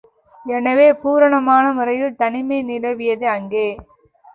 எனவே 0.45 0.87
பூரணமான 0.93 1.65
முறையில் 1.73 2.17
தனிமை 2.17 2.59
நிலவியது 2.63 3.27
அங்கே. 3.29 3.67